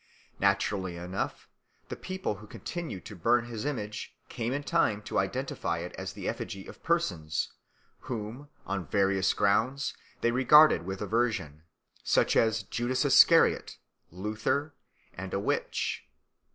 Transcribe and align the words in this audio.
Naturally 0.39 0.97
enough 0.97 1.47
the 1.89 1.95
people 1.95 2.37
who 2.37 2.47
continued 2.47 3.05
to 3.05 3.15
burn 3.15 3.45
his 3.45 3.65
image 3.65 4.15
came 4.29 4.51
in 4.51 4.63
time 4.63 5.03
to 5.03 5.19
identify 5.19 5.77
it 5.77 5.91
as 5.93 6.13
the 6.13 6.27
effigy 6.27 6.65
of 6.65 6.81
persons, 6.81 7.53
whom, 7.99 8.49
on 8.65 8.87
various 8.87 9.31
grounds, 9.35 9.93
they 10.21 10.31
regarded 10.31 10.87
with 10.87 11.03
aversion, 11.03 11.65
such 12.03 12.35
as 12.35 12.63
Judas 12.63 13.05
Iscariot, 13.05 13.77
Luther, 14.09 14.73
and 15.13 15.35
a 15.35 15.39
witch. 15.39 16.07